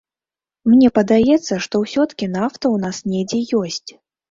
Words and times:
Мне 0.71 0.89
падаецца, 0.99 1.53
што 1.67 1.83
ўсё-ткі 1.83 2.31
нафта 2.39 2.61
ў 2.75 2.77
нас 2.89 2.97
недзе 3.15 3.39
ёсць. 3.63 3.89